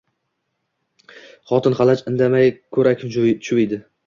[1.51, 3.83] Xotin-xalaj indamay ko‘rak chuviydi.